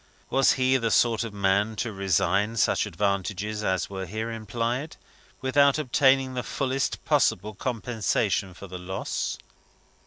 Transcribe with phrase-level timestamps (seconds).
[0.31, 4.97] Was he the sort of man to resign such advantages as were here implied,
[5.41, 9.37] without obtaining the fullest possible compensation for the loss?